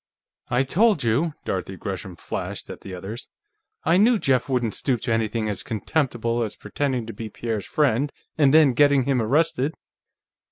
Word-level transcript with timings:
"I 0.49 0.63
told 0.63 1.03
you," 1.03 1.35
Dorothy 1.45 1.77
Gresham 1.77 2.15
flashed 2.15 2.71
at 2.71 2.81
the 2.81 2.95
others. 2.95 3.29
"I 3.83 3.97
knew 3.97 4.17
Jeff 4.17 4.49
wouldn't 4.49 4.73
stoop 4.73 4.99
to 5.01 5.11
anything 5.13 5.47
as 5.47 5.61
contemptible 5.61 6.41
as 6.41 6.55
pretending 6.55 7.05
to 7.05 7.13
be 7.13 7.29
Pierre's 7.29 7.67
friend 7.67 8.11
and 8.35 8.51
then 8.51 8.73
getting 8.73 9.03
him 9.03 9.21
arrested!" 9.21 9.75